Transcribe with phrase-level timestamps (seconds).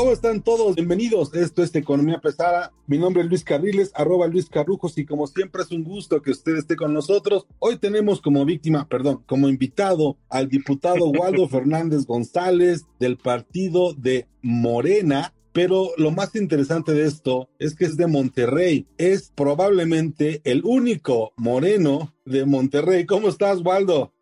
[0.00, 0.76] ¿Cómo están todos?
[0.76, 1.34] Bienvenidos.
[1.34, 2.72] Esto es Economía Pesada.
[2.86, 6.30] Mi nombre es Luis Carriles, arroba Luis Carrujos, y como siempre es un gusto que
[6.30, 7.46] usted esté con nosotros.
[7.58, 14.26] Hoy tenemos como víctima, perdón, como invitado al diputado Waldo Fernández González del partido de
[14.40, 15.34] Morena.
[15.52, 18.86] Pero lo más interesante de esto es que es de Monterrey.
[18.96, 23.04] Es probablemente el único moreno de Monterrey.
[23.04, 24.14] ¿Cómo estás, Waldo?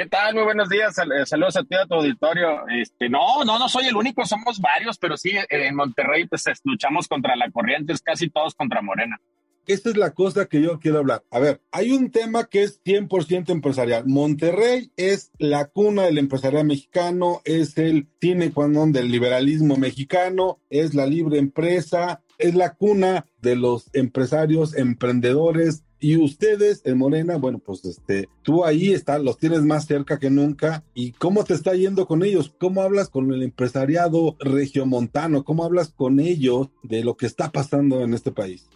[0.00, 0.34] ¿Qué tal?
[0.34, 0.96] Muy buenos días.
[0.96, 2.66] Eh, Saludos a ti a tu auditorio.
[2.68, 6.46] Este, no, no, no soy el único, somos varios, pero sí, eh, en Monterrey pues
[6.46, 9.20] es- luchamos contra la corriente, es casi todos contra Morena.
[9.66, 11.22] Esta es la cosa que yo quiero hablar.
[11.30, 14.04] A ver, hay un tema que es 100% empresarial.
[14.06, 20.94] Monterrey es la cuna del empresarial mexicano, es el cine cuandón del liberalismo mexicano, es
[20.94, 25.84] la libre empresa, es la cuna de los empresarios, emprendedores.
[25.98, 30.30] Y ustedes en Morena, bueno, pues este, tú ahí estás, los tienes más cerca que
[30.30, 30.82] nunca.
[30.94, 32.54] ¿Y cómo te está yendo con ellos?
[32.58, 35.44] ¿Cómo hablas con el empresariado regiomontano?
[35.44, 38.68] ¿Cómo hablas con ellos de lo que está pasando en este país?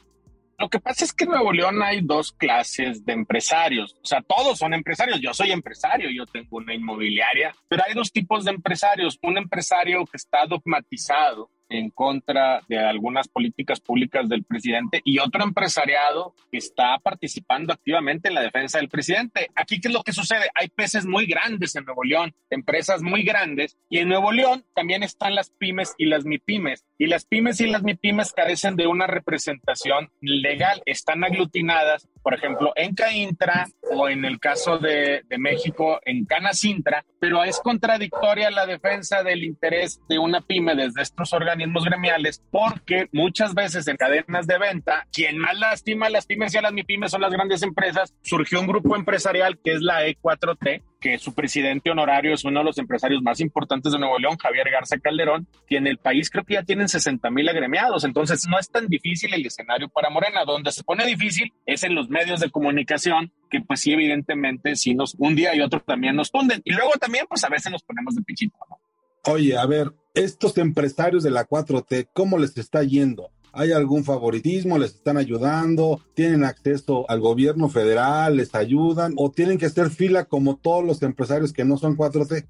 [0.58, 3.96] Lo que pasa es que en Nuevo León hay dos clases de empresarios.
[4.02, 5.20] O sea, todos son empresarios.
[5.20, 9.18] Yo soy empresario, yo tengo una inmobiliaria, pero hay dos tipos de empresarios.
[9.22, 15.44] Un empresario que está dogmatizado en contra de algunas políticas públicas del presidente y otro
[15.44, 19.48] empresariado que está participando activamente en la defensa del presidente.
[19.54, 20.50] Aquí, ¿qué es lo que sucede?
[20.54, 25.02] Hay peces muy grandes en Nuevo León, empresas muy grandes, y en Nuevo León también
[25.02, 26.84] están las pymes y las mipymes.
[26.98, 32.72] Y las pymes y las mipymes carecen de una representación legal, están aglutinadas, por ejemplo,
[32.76, 38.66] en CAINTRA o en el caso de, de México, en Canacintra, pero es contradictoria la
[38.66, 41.53] defensa del interés de una pyme desde estos organismos
[41.84, 46.58] gremiales, porque muchas veces en cadenas de venta, quien más lastima a las pymes y
[46.58, 50.82] a las mipymes son las grandes empresas, surgió un grupo empresarial que es la E4T,
[51.00, 54.70] que su presidente honorario es uno de los empresarios más importantes de Nuevo León, Javier
[54.70, 58.58] Garza Calderón, y en el país creo que ya tienen 60 mil agremiados, entonces no
[58.58, 62.40] es tan difícil el escenario para Morena, donde se pone difícil es en los medios
[62.40, 66.62] de comunicación, que pues sí, evidentemente, sí nos, un día y otro también nos tunden,
[66.64, 68.78] y luego también pues a veces nos ponemos de pichito, ¿no?
[69.26, 73.30] Oye, a ver, estos empresarios de la 4T, ¿cómo les está yendo?
[73.52, 74.78] ¿Hay algún favoritismo?
[74.78, 76.00] ¿Les están ayudando?
[76.14, 78.36] ¿Tienen acceso al gobierno federal?
[78.36, 79.14] ¿Les ayudan?
[79.16, 82.48] ¿O tienen que hacer fila como todos los empresarios que no son 4T?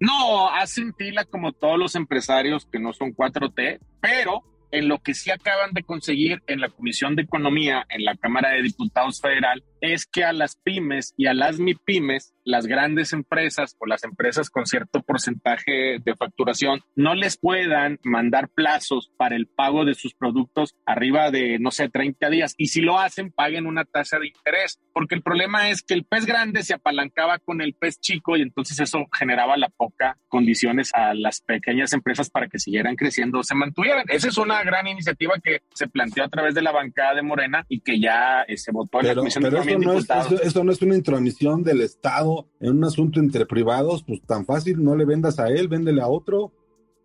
[0.00, 5.14] No, hacen fila como todos los empresarios que no son 4T, pero en lo que
[5.14, 9.62] sí acaban de conseguir en la Comisión de Economía, en la Cámara de Diputados Federal,
[9.92, 14.50] es que a las pymes y a las MIPYMES, las grandes empresas o las empresas
[14.50, 20.14] con cierto porcentaje de facturación, no les puedan mandar plazos para el pago de sus
[20.14, 22.54] productos arriba de, no sé, 30 días.
[22.56, 26.04] Y si lo hacen, paguen una tasa de interés, porque el problema es que el
[26.04, 30.90] pez grande se apalancaba con el pez chico y entonces eso generaba la poca condiciones
[30.94, 34.04] a las pequeñas empresas para que siguieran creciendo o se mantuvieran.
[34.08, 37.64] Esa es una gran iniciativa que se planteó a través de la bancada de Morena
[37.68, 40.72] y que ya eh, se votó en la Pero, Comisión de y no es, no
[40.72, 45.04] es una intromisión del Estado en un asunto entre privados, pues tan fácil, no le
[45.04, 46.52] vendas a él, véndele a otro.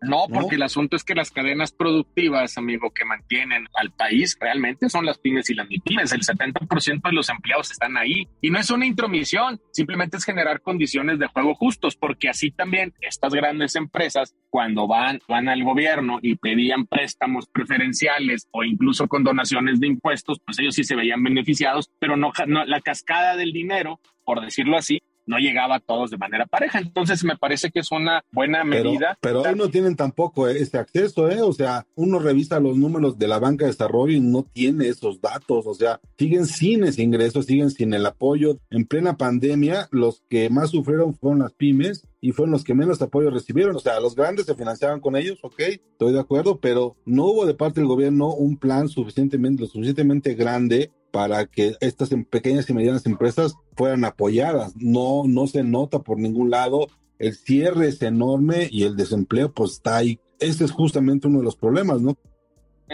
[0.02, 0.40] No, ¿no?
[0.40, 5.04] porque el asunto es que las cadenas productivas, amigo, que mantienen al país realmente son
[5.04, 6.12] las pymes y las MIPYMES.
[6.12, 8.26] El 70% de los empleados están ahí.
[8.40, 12.94] Y no es una intromisión, simplemente es generar condiciones de juego justos, porque así también
[13.00, 19.22] estas grandes empresas, cuando van, van al gobierno y pedían préstamos preferenciales o incluso con
[19.22, 23.52] donaciones de impuestos, pues ellos sí se veían beneficiados, pero no, no la cascada del
[23.52, 26.80] dinero, por decirlo así, no llegaba a todos de manera pareja.
[26.80, 29.16] Entonces me parece que es una buena Pero, medida.
[29.20, 31.40] pero hoy no tienen tampoco este acceso, ¿eh?
[31.40, 35.20] O sea, uno revisa los números de la banca de desarrollo y no tiene esos
[35.20, 38.58] datos, o sea, siguen sin ese ingreso, siguen sin el apoyo.
[38.70, 43.00] En plena pandemia, los que más sufrieron fueron las pymes y fueron los que menos
[43.00, 43.76] apoyo recibieron.
[43.76, 47.46] O sea, los grandes se financiaban con ellos, ok, estoy de acuerdo, pero no hubo
[47.46, 52.68] de parte del gobierno un plan suficientemente, lo suficientemente grande para que estas em- pequeñas
[52.68, 54.74] y medianas empresas fueran apoyadas.
[54.76, 56.88] No, no se nota por ningún lado.
[57.18, 60.20] El cierre es enorme y el desempleo pues está ahí.
[60.38, 62.16] Ese es justamente uno de los problemas, ¿no?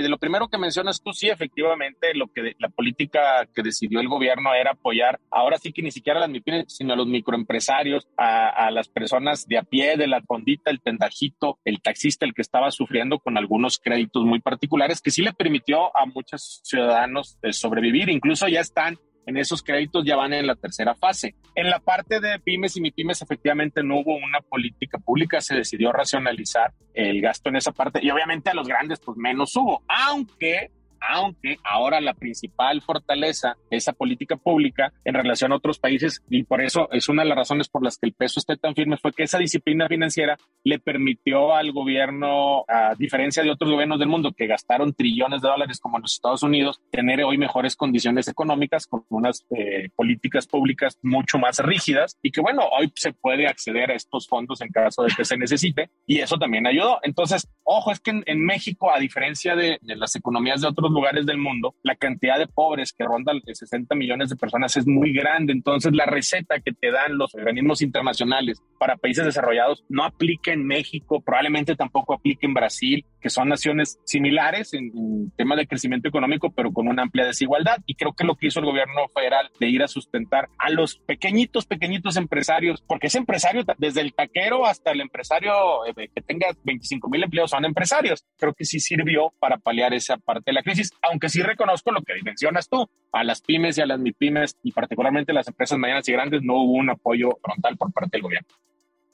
[0.03, 4.09] De lo primero que mencionas tú, sí, efectivamente, lo que la política que decidió el
[4.09, 8.07] gobierno era apoyar, ahora sí que ni siquiera a las MIPIMES, sino a los microempresarios,
[8.17, 12.35] a, a las personas de a pie, de la fondita, el tendajito, el taxista, el
[12.35, 17.39] que estaba sufriendo con algunos créditos muy particulares, que sí le permitió a muchos ciudadanos
[17.43, 18.09] eh, sobrevivir.
[18.09, 21.35] Incluso ya están en esos créditos ya van en la tercera fase.
[21.55, 25.57] En la parte de pymes y mi pymes, efectivamente no hubo una política pública, se
[25.57, 29.83] decidió racionalizar el gasto en esa parte y obviamente a los grandes pues menos hubo,
[29.89, 30.71] aunque
[31.01, 36.45] aunque ahora la principal fortaleza de esa política pública en relación a otros países, y
[36.45, 38.97] por eso es una de las razones por las que el peso esté tan firme,
[38.97, 44.09] fue que esa disciplina financiera le permitió al gobierno, a diferencia de otros gobiernos del
[44.09, 48.87] mundo que gastaron trillones de dólares como los Estados Unidos, tener hoy mejores condiciones económicas
[48.87, 53.91] con unas eh, políticas públicas mucho más rígidas y que bueno, hoy se puede acceder
[53.91, 56.99] a estos fondos en caso de que se necesite y eso también ayudó.
[57.03, 61.27] Entonces, ojo, es que en, México, a diferencia de, de las economías de otros lugares
[61.27, 65.13] del mundo, la cantidad de pobres que ronda de 60 millones de personas es muy
[65.13, 65.53] grande.
[65.53, 70.67] Entonces, la receta que te dan los organismos internacionales para países desarrollados no aplica en
[70.67, 76.51] México, probablemente tampoco aplica en Brasil, que son naciones similares en, tema de crecimiento económico,
[76.51, 77.79] pero con una amplia desigualdad.
[77.87, 80.99] Y creo que lo que hizo el gobierno federal de ir a sustentar a los
[80.99, 85.53] pequeñitos, pequeñitos empresarios, porque ese empresario, desde el taquero hasta el empresario
[85.87, 88.25] eh, que tenga 25 mil empleos, son empresarios.
[88.39, 92.03] Creo que sí sirvió para paliar esa parte de la crisis, aunque sí reconozco lo
[92.03, 96.09] que mencionas tú, a las pymes y a las MIPYMES y particularmente las empresas medianas
[96.09, 98.49] y grandes no hubo un apoyo frontal por parte del gobierno.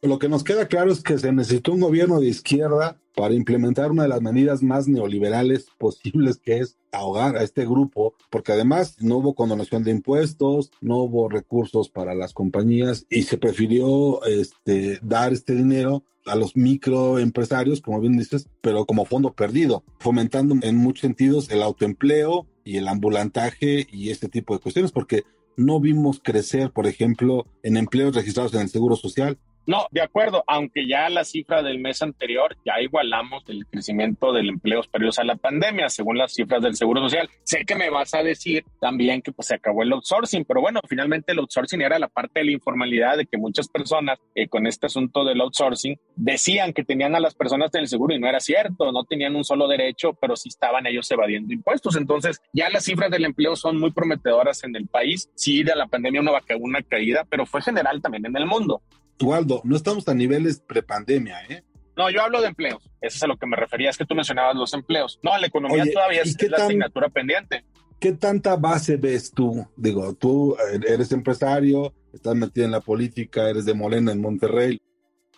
[0.04, 3.92] Lo que nos queda claro es que se necesitó un gobierno de izquierda para implementar
[3.92, 8.96] una de las medidas más neoliberales posibles, que es ahogar a este grupo, porque además
[9.00, 14.98] no hubo condonación de impuestos, no hubo recursos para las compañías y se prefirió este,
[15.02, 20.76] dar este dinero a los microempresarios, como bien dices, pero como fondo perdido, fomentando en
[20.78, 25.22] muchos sentidos el autoempleo y el ambulantaje y este tipo de cuestiones, porque
[25.56, 29.38] no vimos crecer, por ejemplo, en empleos registrados en el Seguro Social.
[29.66, 34.48] No, de acuerdo, aunque ya la cifra del mes anterior ya igualamos el crecimiento del
[34.48, 37.30] empleo perdidos a la pandemia, según las cifras del Seguro Social.
[37.44, 40.80] Sé que me vas a decir también que pues se acabó el outsourcing, pero bueno,
[40.88, 44.66] finalmente el outsourcing era la parte de la informalidad de que muchas personas eh, con
[44.66, 48.28] este asunto del outsourcing decían que tenían a las personas en el seguro y no
[48.28, 51.96] era cierto, no tenían un solo derecho, pero sí estaban ellos evadiendo impuestos.
[51.96, 55.30] Entonces ya las cifras del empleo son muy prometedoras en el país.
[55.36, 58.82] Sí, de la pandemia una, una caída, pero fue general también en el mundo.
[59.20, 61.62] Waldo, no estamos a niveles prepandemia, ¿eh?
[61.96, 62.82] No, yo hablo de empleos.
[63.00, 63.90] Eso es a lo que me refería.
[63.90, 65.20] Es que tú mencionabas los empleos.
[65.22, 67.64] No, la economía todavía es, la asignatura pendiente.
[68.00, 69.66] ¿Qué tanta base ves tú?
[69.76, 70.56] Digo, tú
[70.88, 74.80] eres empresario, estás metido en la política, eres de Morena en Monterrey.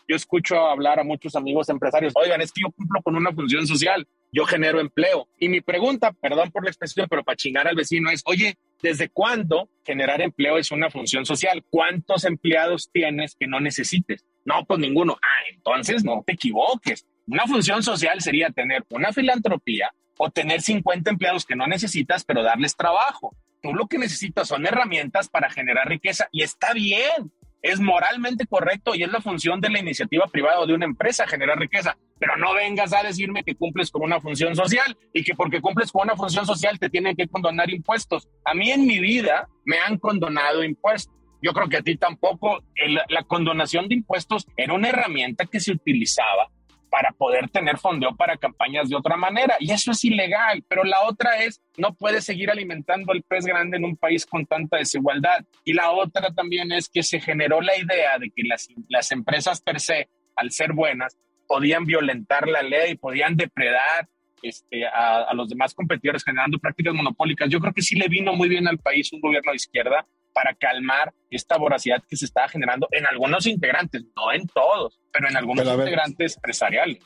[0.07, 2.13] Yo escucho hablar a muchos amigos empresarios.
[2.17, 4.07] Oigan, es que yo cumplo con una función social.
[4.33, 5.29] Yo genero empleo.
[5.39, 9.09] Y mi pregunta, perdón por la expresión, pero para chingar al vecino es, oye, ¿Desde
[9.09, 11.65] cuándo generar empleo es una función social?
[11.71, 14.27] ¿Cuántos empleados tienes que no necesites?
[14.45, 15.17] No, pues ninguno.
[15.23, 17.07] Ah, entonces no te equivoques.
[17.27, 22.43] Una función social sería tener una filantropía o tener 50 empleados que no necesitas, pero
[22.43, 23.35] darles trabajo.
[23.63, 27.33] Tú lo que necesitas son herramientas para generar riqueza y está bien
[27.63, 31.27] es moralmente correcto y es la función de la iniciativa privada o de una empresa
[31.27, 31.97] generar riqueza.
[32.25, 35.93] Pero no vengas a decirme que cumples con una función social y que porque cumples
[35.93, 38.31] con una función social te tienen que condonar impuestos.
[38.47, 41.15] A mí en mi vida me han condonado impuestos.
[41.43, 42.65] Yo creo que a ti tampoco.
[43.11, 46.49] la condonación de impuestos era una herramienta que se utilizaba
[46.89, 49.57] para poder tener fondeo para campañas de otra manera.
[49.61, 50.65] Y eso es ilegal.
[50.67, 54.47] Pero la otra es, no puedes seguir alimentando el pez grande en un país con
[54.47, 55.45] tanta desigualdad.
[55.63, 59.61] Y la otra también es que se generó la idea de que las, las empresas
[59.61, 64.09] per se, al ser buenas, podían violentar la ley, podían depredar
[64.43, 67.49] este, a, a, los demás competidores generando prácticas monopólicas.
[67.49, 70.55] Yo creo que sí le vino muy bien al país un gobierno de izquierda para
[70.55, 75.37] calmar esta voracidad que se estaba generando en algunos integrantes, no en todos, pero en
[75.37, 76.99] algunos integrantes empresariales.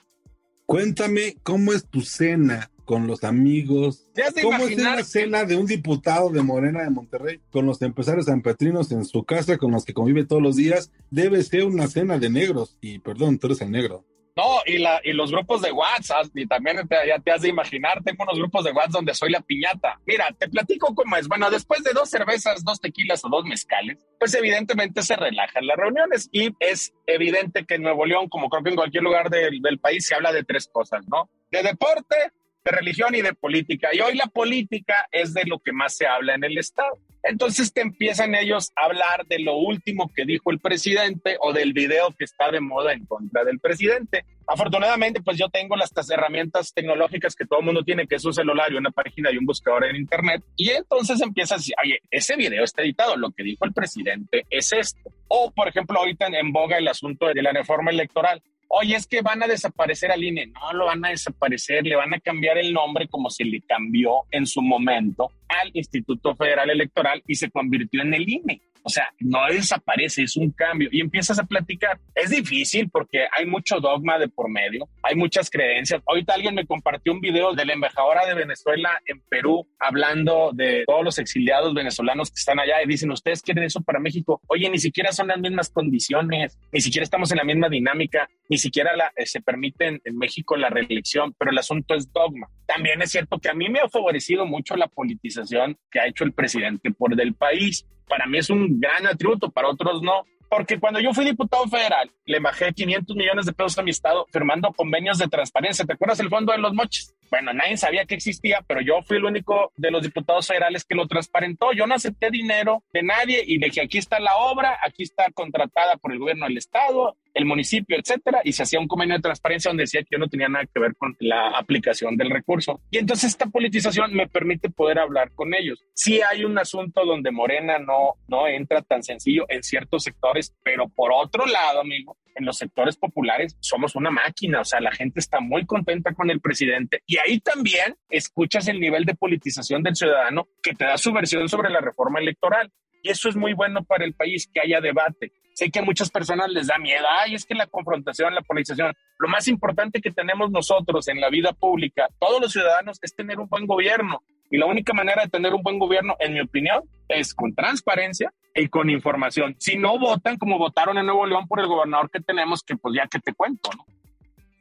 [0.66, 4.08] Cuéntame cómo es tu cena con los amigos.
[4.42, 8.90] ¿Cómo es la cena de un diputado de Morena de Monterrey con los empresarios sanpetrinos
[8.92, 10.90] en su casa con los que convive todos los días?
[11.10, 12.78] Debe ser una cena de negros.
[12.80, 14.04] Y perdón, tú eres el negro.
[14.38, 18.00] No, y, la, y los grupos de WhatsApp, y también ya te has de imaginar,
[18.04, 19.98] tengo unos grupos de WhatsApp donde soy la piñata.
[20.06, 21.26] Mira, te platico cómo es.
[21.26, 25.76] Bueno, después de dos cervezas, dos tequilas o dos mezcales, pues evidentemente se relajan las
[25.76, 29.80] reuniones y es evidente que en Nuevo León, como creo que en cualquier lugar del
[29.80, 31.28] país, se habla de tres cosas, ¿no?
[31.50, 32.30] De deporte,
[32.68, 33.88] de religión y de política.
[33.92, 36.98] Y hoy la política es de lo que más se habla en el Estado.
[37.22, 41.72] Entonces te empiezan ellos a hablar de lo último que dijo el presidente o del
[41.72, 44.24] video que está de moda en contra del presidente.
[44.46, 48.32] Afortunadamente, pues yo tengo las herramientas tecnológicas que todo el mundo tiene, que es un
[48.32, 50.42] celular y una página y un buscador en internet.
[50.56, 54.46] Y entonces empieza a decir, oye, ese video está editado, lo que dijo el presidente
[54.48, 55.10] es esto.
[55.26, 59.22] O, por ejemplo, ahorita en boga el asunto de la reforma electoral oye, es que
[59.22, 60.46] van a desaparecer al INE.
[60.48, 64.24] No lo van a desaparecer, le van a cambiar el nombre como se le cambió
[64.30, 68.62] en su momento al Instituto Federal Electoral y se convirtió en el INE.
[68.88, 70.88] O sea, no desaparece, es un cambio.
[70.90, 72.00] Y empiezas a platicar.
[72.14, 76.00] Es difícil porque hay mucho dogma de por medio, hay muchas creencias.
[76.06, 80.84] Ahorita alguien me compartió un video de la embajadora de Venezuela en Perú hablando de
[80.86, 84.40] todos los exiliados venezolanos que están allá y dicen, ustedes quieren eso para México.
[84.46, 88.56] Oye, ni siquiera son las mismas condiciones, ni siquiera estamos en la misma dinámica, ni
[88.56, 92.48] siquiera eh, se permite en México la reelección, pero el asunto es dogma.
[92.64, 96.24] También es cierto que a mí me ha favorecido mucho la politización que ha hecho
[96.24, 100.24] el presidente por del país para mí es un gran atributo, para otros no.
[100.48, 104.26] Porque cuando yo fui diputado federal, le bajé 500 millones de pesos a mi estado
[104.32, 105.84] firmando convenios de transparencia.
[105.84, 107.14] ¿Te acuerdas el fondo de los moches?
[107.30, 110.94] Bueno, nadie sabía que existía, pero yo fui el único de los diputados federales que
[110.94, 111.72] lo transparentó.
[111.72, 115.98] Yo no acepté dinero de nadie y dije, aquí está la obra, aquí está contratada
[115.98, 119.70] por el gobierno del estado, el municipio, etcétera, y se hacía un convenio de transparencia
[119.70, 122.80] donde decía que yo no tenía nada que ver con la aplicación del recurso.
[122.90, 125.84] Y entonces esta politización me permite poder hablar con ellos.
[125.94, 130.88] Sí hay un asunto donde Morena no, no entra tan sencillo en ciertos sectores, pero
[130.88, 135.20] por otro lado, amigo, en los sectores populares somos una máquina, o sea, la gente
[135.20, 139.94] está muy contenta con el presidente y ahí también escuchas el nivel de politización del
[139.94, 142.72] ciudadano que te da su versión sobre la reforma electoral.
[143.00, 145.32] Y eso es muy bueno para el país, que haya debate.
[145.58, 148.94] Sé que a muchas personas les da miedo, ay, es que la confrontación, la politización.
[149.18, 153.40] Lo más importante que tenemos nosotros en la vida pública, todos los ciudadanos, es tener
[153.40, 154.22] un buen gobierno.
[154.52, 158.32] Y la única manera de tener un buen gobierno, en mi opinión, es con transparencia
[158.54, 159.56] y con información.
[159.58, 162.94] Si no votan como votaron en Nuevo León por el gobernador que tenemos, que pues
[162.94, 163.84] ya que te cuento, ¿no?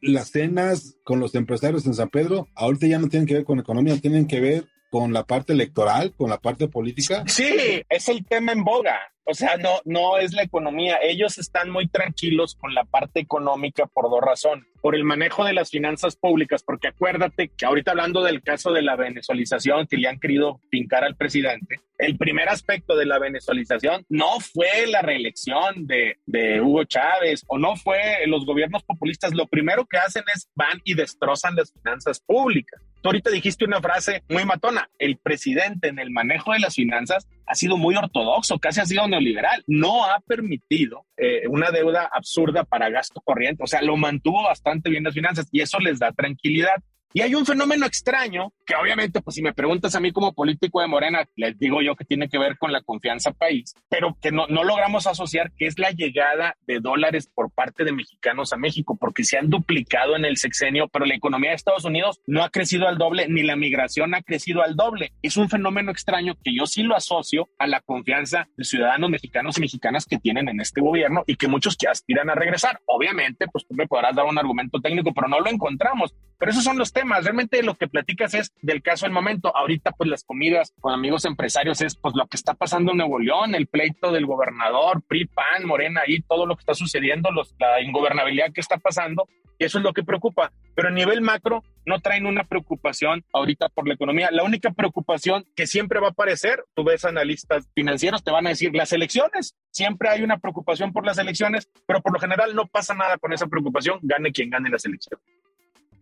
[0.02, 3.60] Las cenas con los empresarios en San Pedro ahorita ya no tienen que ver con
[3.60, 7.24] economía, tienen que ver con la parte electoral, con la parte política.
[7.28, 8.98] Sí, es el tema en boga.
[9.30, 11.00] O sea, no, no es la economía.
[11.02, 14.66] Ellos están muy tranquilos con la parte económica por dos razones.
[14.82, 18.84] Por el manejo de las finanzas públicas, porque acuérdate que ahorita hablando del caso de
[18.84, 24.06] la venezualización que le han querido pincar al presidente, el primer aspecto de la venezualización
[24.08, 29.34] no fue la reelección de, de Hugo Chávez o no fue los gobiernos populistas.
[29.34, 32.82] Lo primero que hacen es van y destrozan las finanzas públicas.
[33.02, 34.90] Tú ahorita dijiste una frase muy matona.
[35.00, 39.08] El presidente en el manejo de las finanzas ha sido muy ortodoxo, casi ha sido
[39.08, 39.64] neoliberal.
[39.68, 43.64] No ha permitido eh, una deuda absurda para gasto corriente.
[43.64, 46.84] O sea, lo mantuvo bastante bien las finanzas y eso les da tranquilidad.
[47.14, 50.82] Y hay un fenómeno extraño que obviamente, pues si me preguntas a mí como político
[50.82, 54.32] de Morena, les digo yo que tiene que ver con la confianza país, pero que
[54.32, 58.58] no, no logramos asociar, que es la llegada de dólares por parte de mexicanos a
[58.58, 62.44] México, porque se han duplicado en el sexenio, pero la economía de Estados Unidos no
[62.44, 65.14] ha crecido al doble, ni la migración ha crecido al doble.
[65.22, 69.58] Es un fenómeno extraño que yo sí lo asocio a la confianza de ciudadanos mexicanos
[69.58, 72.82] y mexicanas que tienen en este gobierno y que muchos que aspiran a regresar.
[72.86, 76.14] Obviamente, pues tú me podrás dar un argumento técnico, pero no lo encontramos.
[76.38, 77.24] Pero esos son los temas.
[77.24, 79.56] Realmente lo que platicas es del caso del momento.
[79.56, 83.20] Ahorita, pues las comidas con amigos empresarios es pues lo que está pasando en Nuevo
[83.20, 87.56] León, el pleito del gobernador, PRI, PAN, Morena, ahí todo lo que está sucediendo, los,
[87.60, 89.28] la ingobernabilidad que está pasando.
[89.60, 90.52] Y eso es lo que preocupa.
[90.76, 94.30] Pero a nivel macro no traen una preocupación ahorita por la economía.
[94.32, 98.50] La única preocupación que siempre va a aparecer, tú ves analistas financieros, te van a
[98.50, 99.56] decir las elecciones.
[99.72, 103.34] Siempre hay una preocupación por las elecciones, pero por lo general no pasa nada con
[103.34, 105.26] esa preocupación, gane quien gane las elecciones.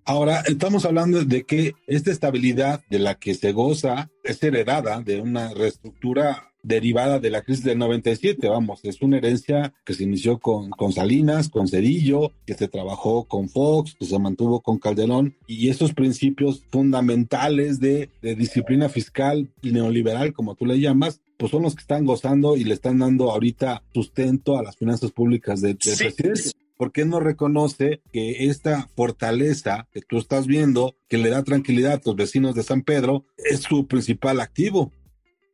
[0.08, 5.20] Ahora, estamos hablando de que esta estabilidad de la que se goza es heredada de
[5.20, 10.38] una reestructura derivada de la crisis del 97, vamos, es una herencia que se inició
[10.38, 15.36] con, con Salinas, con Cedillo, que se trabajó con Fox, que se mantuvo con Calderón,
[15.48, 21.64] y esos principios fundamentales de, de disciplina fiscal neoliberal, como tú le llamas, pues son
[21.64, 25.74] los que están gozando y le están dando ahorita sustento a las finanzas públicas de,
[25.74, 26.52] de Sí.
[26.78, 31.94] ¿Por qué no reconoce que esta fortaleza que tú estás viendo, que le da tranquilidad
[31.94, 34.92] a tus vecinos de San Pedro, es su principal activo?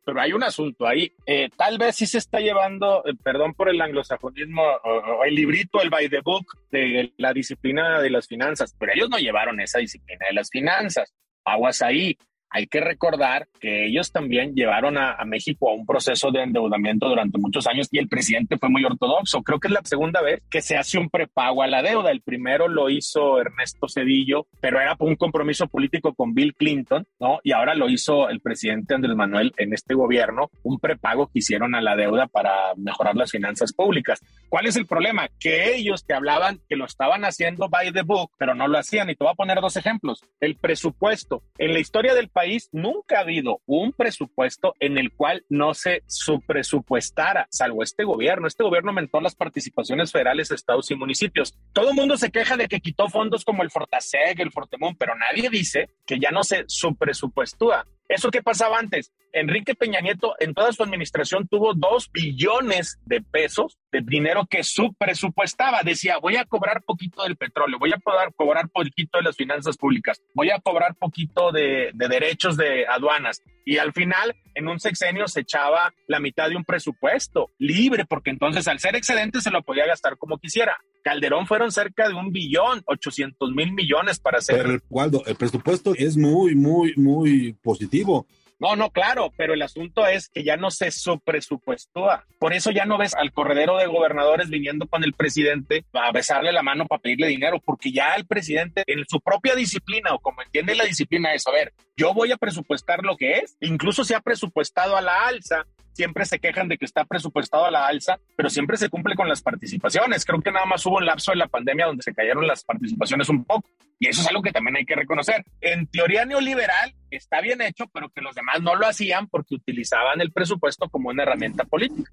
[0.03, 1.13] pero hay un asunto ahí.
[1.25, 5.81] Eh, tal vez sí se está llevando, eh, perdón por el anglosajonismo, o el librito,
[5.81, 9.79] el by the book de la disciplina de las finanzas, pero ellos no llevaron esa
[9.79, 11.13] disciplina de las finanzas.
[11.45, 12.17] Aguas ahí.
[12.51, 17.39] Hay que recordar que ellos también llevaron a, México a un proceso de endeudamiento durante
[17.39, 19.41] muchos años y el presidente fue muy ortodoxo.
[19.41, 22.11] Creo que es la segunda vez que se hace un prepago a la deuda.
[22.11, 27.05] El primero lo hizo Ernesto Cedillo, pero era por un compromiso político con Bill Clinton,
[27.19, 27.39] ¿no?
[27.43, 31.73] Y ahora lo hizo el presidente Andrés Manuel en este gobierno, un prepago que hicieron
[31.75, 34.19] a la deuda para mejorar las finanzas públicas.
[34.49, 35.29] ¿Cuál es el problema?
[35.39, 39.09] Que ellos te hablaban que lo estaban haciendo by the book, pero no lo hacían.
[39.09, 40.25] Y te voy a poner dos ejemplos.
[40.41, 41.43] El presupuesto.
[41.57, 42.40] En la historia del país
[42.71, 48.47] nunca ha habido un presupuesto en el cual no se subpresupuestara, salvo este gobierno.
[48.47, 51.57] Este gobierno aumentó las participaciones federales de estados y municipios.
[51.73, 55.13] Todo el mundo se queja de que quitó fondos como el Fortaseg, el Fortemón, pero
[55.15, 57.85] nadie dice que ya no se subpresupuestúa.
[58.11, 59.13] ¿Eso qué pasaba antes?
[59.31, 64.63] Enrique Peña Nieto en toda su administración tuvo dos billones de pesos de dinero que
[64.63, 65.81] subpresupuestaba.
[65.83, 69.77] Decía, voy a cobrar poquito del petróleo, voy a poder cobrar poquito de las finanzas
[69.77, 73.41] públicas, voy a cobrar poquito de, de derechos de aduanas.
[73.63, 78.31] Y al final, en un sexenio se echaba la mitad de un presupuesto libre, porque
[78.31, 80.77] entonces al ser excedente se lo podía gastar como quisiera.
[81.01, 84.63] Calderón fueron cerca de un billón, 800 mil millones para hacer.
[84.63, 88.25] Pero, Waldo, el presupuesto es muy, muy, muy positivo.
[88.61, 92.27] No, no, claro, pero el asunto es que ya no se subpresupuestúa.
[92.37, 96.51] Por eso ya no ves al corredero de gobernadores viniendo con el presidente a besarle
[96.51, 100.43] la mano para pedirle dinero, porque ya el presidente en su propia disciplina o como
[100.43, 104.13] entiende la disciplina es, a ver, yo voy a presupuestar lo que es, incluso se
[104.13, 108.19] ha presupuestado a la alza, siempre se quejan de que está presupuestado a la alza,
[108.35, 110.25] pero siempre se cumple con las participaciones.
[110.25, 113.29] Creo que nada más hubo un lapso de la pandemia donde se cayeron las participaciones
[113.29, 113.67] un poco.
[113.99, 115.45] Y eso es algo que también hay que reconocer.
[115.61, 120.21] En teoría neoliberal está bien hecho, pero que los demás no lo hacían porque utilizaban
[120.21, 122.11] el presupuesto como una herramienta política.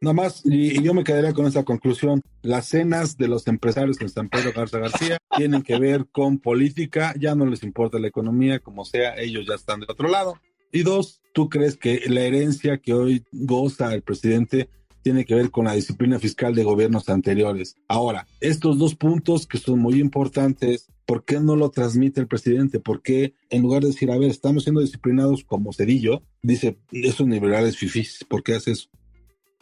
[0.00, 2.20] Nada más, y, yo me quedaría con esa conclusión.
[2.42, 7.14] Las cenas de los empresarios en San Pedro Garza García tienen que ver con política,
[7.18, 10.38] ya no les importa la economía, como sea, ellos ya están del otro lado.
[10.74, 14.68] Y dos, ¿tú crees que la herencia que hoy goza el presidente
[15.02, 17.76] tiene que ver con la disciplina fiscal de gobiernos anteriores.
[17.88, 22.80] Ahora, estos dos puntos que son muy importantes, ¿por qué no lo transmite el presidente?
[22.80, 27.28] ¿Por qué en lugar de decir, a ver, estamos siendo disciplinados como Cedillo, dice, esos
[27.28, 28.88] liberales fifís, ¿por qué hace eso?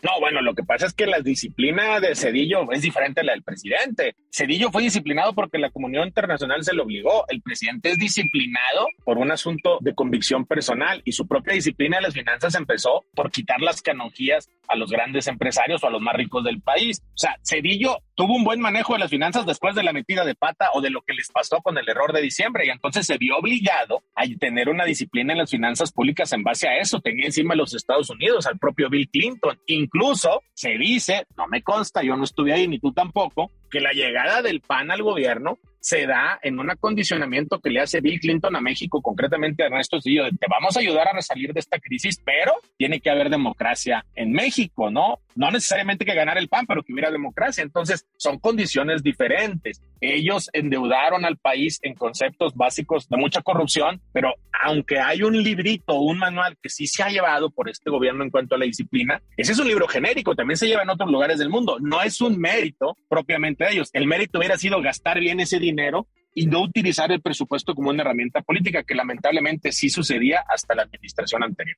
[0.02, 3.34] No, bueno, lo que pasa es que la disciplina de Cedillo es diferente a la
[3.34, 4.16] del presidente.
[4.32, 7.24] Cedillo fue disciplinado porque la comunidad internacional se lo obligó.
[7.28, 12.02] El presidente es disciplinado por un asunto de convicción personal y su propia disciplina de
[12.02, 16.16] las finanzas empezó por quitar las canonjías a los grandes empresarios o a los más
[16.16, 17.00] ricos del país.
[17.14, 20.36] O sea, Cedillo tuvo un buen manejo de las finanzas después de la metida de
[20.36, 23.18] pata o de lo que les pasó con el error de diciembre y entonces se
[23.18, 27.00] vio obligado a tener una disciplina en las finanzas públicas en base a eso.
[27.00, 29.58] Tenía encima a los Estados Unidos, al propio Bill Clinton.
[29.66, 33.90] Incluso se dice, no me consta, yo no estuve ahí ni tú tampoco, que la
[33.90, 38.54] llegada del PAN al gobierno se da en un acondicionamiento que le hace Bill Clinton
[38.54, 42.22] a México, concretamente a Ernesto Cedillo, te vamos a ayudar a salir de esta crisis,
[42.24, 45.18] pero tiene que haber democracia en México, ¿no?
[45.34, 47.64] No necesariamente que ganar el PAN, pero que hubiera democracia.
[47.64, 49.82] Entonces, son condiciones diferentes.
[50.04, 55.94] Ellos endeudaron al país en conceptos básicos de mucha corrupción, pero aunque hay un librito,
[55.94, 59.22] un manual que sí se ha llevado por este gobierno en cuanto a la disciplina,
[59.36, 61.78] ese es un libro genérico, también se lleva en otros lugares del mundo.
[61.80, 63.90] No es un mérito propiamente de ellos.
[63.92, 68.02] El mérito hubiera sido gastar bien ese dinero y no utilizar el presupuesto como una
[68.02, 71.76] herramienta política, que lamentablemente sí sucedía hasta la administración anterior.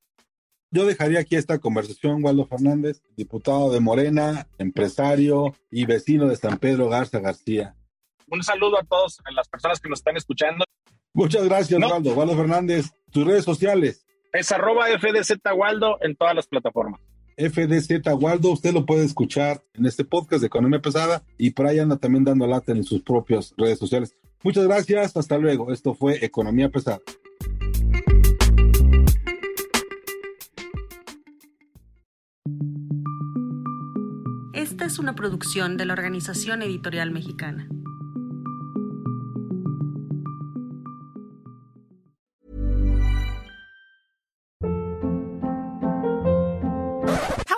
[0.71, 6.57] Yo dejaría aquí esta conversación, Waldo Fernández, diputado de Morena, empresario y vecino de San
[6.57, 7.75] Pedro Garza García.
[8.29, 10.65] Un saludo a todas las personas que nos están escuchando.
[11.13, 12.15] Muchas gracias, Waldo.
[12.15, 14.05] Waldo Fernández, tus redes sociales.
[14.33, 17.01] Es arroba FDZ Waldo en todas las plataformas.
[17.37, 21.79] FDZ Waldo, usted lo puede escuchar en este podcast de Economía Pesada y por ahí
[21.79, 24.17] anda también dando lata en sus propias redes sociales.
[24.43, 25.73] Muchas gracias, hasta luego.
[25.73, 27.01] Esto fue Economía Pesada.
[34.53, 37.69] Esta es una producción de la Organización Editorial Mexicana.